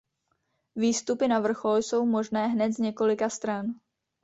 Výstupy 0.75 1.27
na 1.27 1.39
vrchol 1.39 1.77
jsou 1.77 2.05
možné 2.05 2.47
hned 2.47 2.71
z 2.71 2.77
několika 2.77 3.29
stran. 3.29 3.65